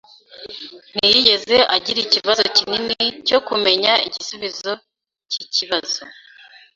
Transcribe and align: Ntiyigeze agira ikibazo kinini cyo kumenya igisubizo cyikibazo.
Ntiyigeze 0.93 1.55
agira 1.75 1.99
ikibazo 2.05 2.43
kinini 2.55 3.05
cyo 3.27 3.39
kumenya 3.47 3.91
igisubizo 4.07 4.71
cyikibazo. 5.31 5.99